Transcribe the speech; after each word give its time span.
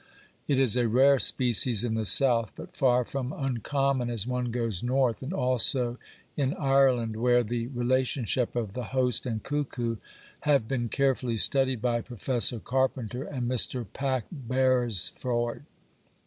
It 0.47 0.57
is 0.57 0.77
a 0.77 0.87
rare 0.87 1.19
species 1.19 1.83
in 1.83 1.93
the 1.93 2.05
south, 2.07 2.53
but 2.55 2.75
far 2.75 3.05
from 3.05 3.31
uncommon 3.31 4.09
as 4.09 4.25
one 4.25 4.45
goes 4.49 4.81
north, 4.81 5.21
and 5.21 5.31
also 5.31 5.99
in 6.35 6.55
Ireland, 6.55 7.15
where 7.17 7.43
the 7.43 7.67
relationship 7.67 8.55
of 8.55 8.73
the 8.73 8.85
host 8.97 9.27
and 9.27 9.43
cuckoo 9.43 9.97
have 10.39 10.67
been 10.67 10.89
carefully 10.89 11.37
studied 11.37 11.83
by 11.83 12.01
Prof. 12.01 12.51
Carpenter 12.63 13.21
and 13.25 13.43
Mr. 13.47 13.85
Pack 13.93 14.25
Beresford. 14.31 15.65